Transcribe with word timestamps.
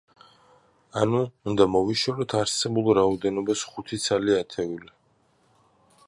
ანუ, 1.01 1.19
უნდა 1.51 1.67
მოვაშოროთ 1.73 2.33
არსებულ 2.39 2.89
რაოდენობას 2.99 3.65
ხუთი 3.73 4.03
ცალი 4.07 4.39
ათეული. 4.39 4.93